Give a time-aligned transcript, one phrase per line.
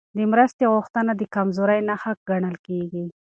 [0.17, 3.05] د مرستې غوښتنه د کمزورۍ نښه ګڼل کېږي.